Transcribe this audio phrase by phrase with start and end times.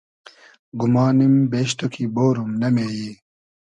[0.79, 3.11] گومانیم بیش تو کی بۉروم، نۂ مې یی